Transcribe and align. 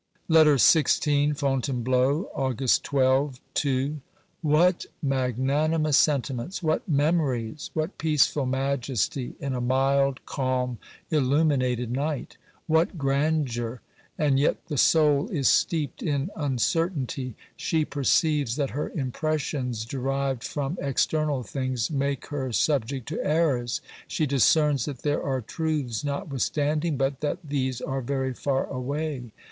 64 0.27 0.41
OBERMANN 0.41 0.45
LETTER 0.47 0.55
XVI 0.55 1.37
FONTAINEBLEAU, 1.37 2.29
August 2.33 2.83
12 2.85 3.39
(II). 3.63 4.01
What 4.41 4.87
magnanimous 5.03 5.95
sentiments! 5.97 6.63
What 6.63 6.89
memories! 6.89 7.69
What 7.75 7.99
peaceful 7.99 8.47
majesty 8.47 9.35
in 9.39 9.53
a 9.53 9.61
mild, 9.61 10.25
calm, 10.25 10.79
illuminated 11.11 11.91
night! 11.91 12.37
What 12.65 12.97
grandeur! 12.97 13.81
And 14.17 14.39
yet 14.39 14.65
the 14.69 14.77
soul 14.79 15.29
is 15.29 15.47
steeped 15.47 16.01
in 16.01 16.31
uncertainty. 16.35 17.35
She 17.55 17.85
perceives 17.85 18.55
that 18.55 18.71
her 18.71 18.89
impressions, 18.95 19.85
derived 19.85 20.43
from 20.43 20.79
external 20.81 21.43
things, 21.43 21.91
make 21.91 22.25
her 22.29 22.51
subject 22.51 23.07
to 23.09 23.23
errors; 23.23 23.81
she 24.07 24.25
discerns 24.25 24.85
that 24.85 25.03
there 25.03 25.21
are 25.21 25.41
truths 25.41 26.03
notwithstanding, 26.03 26.97
but 26.97 27.19
that 27.19 27.37
these 27.43 27.81
are 27.81 28.01
very 28.01 28.33
far 28.33 28.65
away. 28.65 29.31